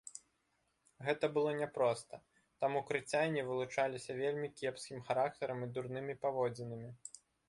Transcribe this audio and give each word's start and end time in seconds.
Гэта 1.07 1.25
было 1.35 1.51
няпроста, 1.57 2.15
таму 2.65 2.81
крыцяне 2.87 3.43
вылучаліся 3.49 4.15
вельмі 4.21 4.47
кепскім 4.63 5.05
характарам 5.11 5.59
і 5.67 5.69
дурнымі 5.77 6.17
паводзінамі. 6.25 6.91